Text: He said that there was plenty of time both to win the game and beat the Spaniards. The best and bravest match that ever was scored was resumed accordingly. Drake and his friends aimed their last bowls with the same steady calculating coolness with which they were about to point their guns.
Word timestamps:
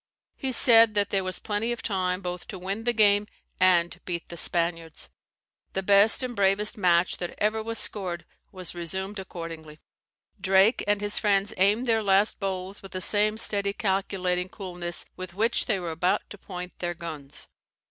He 0.35 0.51
said 0.51 0.95
that 0.95 1.11
there 1.11 1.23
was 1.23 1.37
plenty 1.37 1.71
of 1.71 1.83
time 1.83 2.21
both 2.21 2.47
to 2.47 2.57
win 2.57 2.85
the 2.85 2.91
game 2.91 3.27
and 3.59 4.01
beat 4.03 4.29
the 4.29 4.35
Spaniards. 4.35 5.09
The 5.73 5.83
best 5.83 6.23
and 6.23 6.35
bravest 6.35 6.75
match 6.75 7.17
that 7.17 7.35
ever 7.37 7.61
was 7.61 7.77
scored 7.77 8.25
was 8.51 8.73
resumed 8.73 9.19
accordingly. 9.19 9.79
Drake 10.41 10.83
and 10.87 11.01
his 11.01 11.19
friends 11.19 11.53
aimed 11.55 11.85
their 11.85 12.01
last 12.01 12.39
bowls 12.39 12.81
with 12.81 12.93
the 12.93 12.99
same 12.99 13.37
steady 13.37 13.73
calculating 13.73 14.49
coolness 14.49 15.05
with 15.15 15.35
which 15.35 15.67
they 15.67 15.79
were 15.79 15.91
about 15.91 16.27
to 16.31 16.37
point 16.39 16.79
their 16.79 16.95
guns. 16.95 17.47